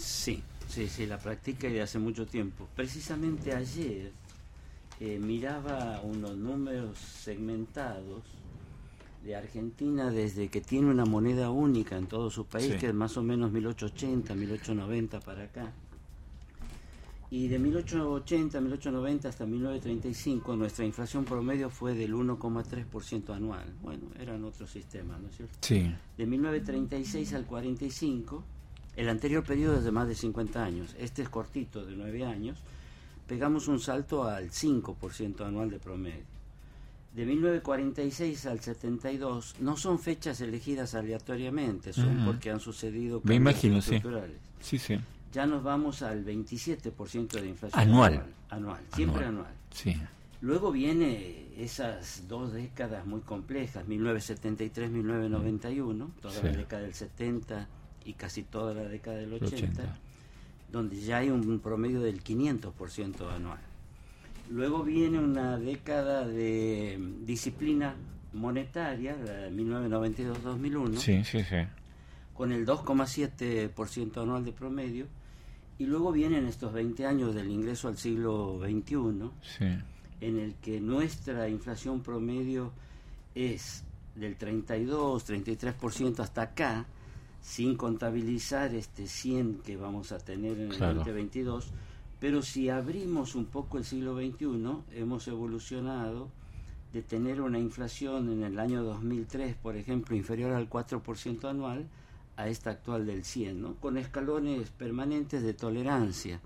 Sí, 0.00 0.42
sí, 0.68 0.88
sí, 0.88 1.06
la 1.06 1.18
practica 1.18 1.68
y 1.68 1.74
de 1.74 1.82
hace 1.82 1.98
mucho 1.98 2.26
tiempo. 2.26 2.66
Precisamente 2.74 3.54
ayer 3.54 4.12
eh, 4.98 5.18
miraba 5.18 6.00
unos 6.02 6.36
números 6.36 6.98
segmentados 6.98 8.22
de 9.24 9.36
Argentina 9.36 10.10
desde 10.10 10.48
que 10.48 10.62
tiene 10.62 10.88
una 10.88 11.04
moneda 11.04 11.50
única 11.50 11.98
en 11.98 12.06
todo 12.06 12.30
su 12.30 12.46
país, 12.46 12.76
que 12.76 12.88
es 12.88 12.94
más 12.94 13.16
o 13.18 13.22
menos 13.22 13.52
1880, 13.52 14.34
1890 14.34 15.20
para 15.20 15.44
acá. 15.44 15.72
Y 17.30 17.46
de 17.46 17.58
1880, 17.58 18.60
1890 18.60 19.28
hasta 19.28 19.46
1935 19.46 20.56
nuestra 20.56 20.84
inflación 20.84 21.24
promedio 21.24 21.70
fue 21.70 21.94
del 21.94 22.14
1,3% 22.14 23.34
anual. 23.34 23.66
Bueno, 23.82 24.02
eran 24.18 24.44
otros 24.44 24.70
sistemas, 24.70 25.20
¿no 25.20 25.28
es 25.28 25.36
cierto? 25.36 25.58
Sí. 25.60 25.94
De 26.16 26.26
1936 26.26 27.34
al 27.34 27.46
45, 27.46 28.42
el 28.96 29.08
anterior 29.08 29.44
periodo 29.44 29.78
es 29.78 29.84
de 29.84 29.92
más 29.92 30.08
de 30.08 30.14
50 30.14 30.62
años, 30.62 30.94
este 30.98 31.22
es 31.22 31.28
cortito, 31.28 31.84
de 31.84 31.96
9 31.96 32.24
años, 32.24 32.58
pegamos 33.26 33.68
un 33.68 33.80
salto 33.80 34.24
al 34.24 34.50
5% 34.50 35.46
anual 35.46 35.70
de 35.70 35.78
promedio. 35.78 36.24
De 37.14 37.26
1946 37.26 38.46
al 38.46 38.60
72 38.60 39.56
no 39.60 39.76
son 39.76 39.98
fechas 39.98 40.40
elegidas 40.40 40.94
aleatoriamente, 40.94 41.92
son 41.92 42.24
porque 42.24 42.50
han 42.50 42.60
sucedido 42.60 43.20
cambios 43.20 43.28
Me 43.28 43.34
imagino, 43.34 43.78
estructurales. 43.78 44.36
Sí. 44.60 44.78
sí, 44.78 44.96
sí 44.96 45.00
ya 45.32 45.46
nos 45.46 45.62
vamos 45.62 46.02
al 46.02 46.22
27% 46.24 47.40
de 47.40 47.48
inflación 47.48 47.80
anual. 47.80 48.26
Anual, 48.48 48.80
siempre 48.94 49.24
anual. 49.24 49.54
Sí. 49.72 49.96
Luego 50.40 50.72
viene 50.72 51.46
esas 51.56 52.24
dos 52.26 52.52
décadas 52.52 53.06
muy 53.06 53.20
complejas, 53.20 53.86
1973-1991, 53.86 56.08
toda 56.20 56.42
la 56.42 56.50
década 56.50 56.82
del 56.82 56.94
70 56.94 57.68
y 58.04 58.14
casi 58.14 58.42
toda 58.42 58.74
la 58.74 58.84
década 58.84 59.18
del 59.18 59.32
80, 59.34 59.98
donde 60.70 61.00
ya 61.00 61.18
hay 61.18 61.30
un 61.30 61.60
promedio 61.60 62.00
del 62.00 62.22
500% 62.22 63.30
anual. 63.34 63.60
Luego 64.50 64.82
viene 64.82 65.18
una 65.18 65.58
década 65.58 66.26
de 66.26 66.98
disciplina 67.24 67.94
monetaria, 68.32 69.16
1992-2001, 69.50 70.96
sí, 70.96 71.24
sí, 71.24 71.42
sí. 71.44 71.56
con 72.34 72.52
el 72.52 72.66
2,7% 72.66 74.22
anual 74.22 74.44
de 74.44 74.52
promedio, 74.52 75.06
y 75.78 75.86
luego 75.86 76.12
vienen 76.12 76.46
estos 76.46 76.72
20 76.72 77.06
años 77.06 77.34
del 77.34 77.50
ingreso 77.50 77.88
al 77.88 77.96
siglo 77.96 78.60
XXI, 78.60 79.30
en 80.20 80.38
el 80.38 80.54
que 80.56 80.80
nuestra 80.80 81.48
inflación 81.48 82.02
promedio 82.02 82.72
es 83.34 83.84
del 84.14 84.36
32, 84.36 85.28
33% 85.28 86.20
hasta 86.20 86.42
acá, 86.42 86.86
sin 87.40 87.76
contabilizar 87.76 88.74
este 88.74 89.06
100 89.06 89.60
que 89.64 89.76
vamos 89.76 90.12
a 90.12 90.18
tener 90.18 90.58
en 90.58 90.72
el 90.72 90.78
2022. 90.78 91.70
Pero 92.20 92.42
si 92.42 92.68
abrimos 92.68 93.34
un 93.34 93.46
poco 93.46 93.78
el 93.78 93.84
siglo 93.84 94.14
XXI, 94.16 94.98
hemos 94.98 95.26
evolucionado 95.26 96.28
de 96.92 97.02
tener 97.02 97.40
una 97.40 97.58
inflación 97.58 98.30
en 98.30 98.42
el 98.42 98.58
año 98.58 98.82
2003, 98.82 99.54
por 99.56 99.76
ejemplo, 99.76 100.16
inferior 100.16 100.52
al 100.52 100.68
4% 100.68 101.48
anual, 101.48 101.88
a 102.36 102.48
esta 102.48 102.70
actual 102.70 103.06
del 103.06 103.24
100, 103.24 103.60
¿no? 103.60 103.74
con 103.76 103.98
escalones 103.98 104.70
permanentes 104.70 105.42
de 105.42 105.54
tolerancia. 105.54 106.38